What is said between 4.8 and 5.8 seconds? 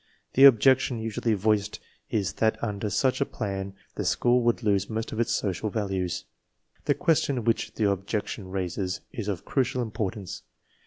most of its social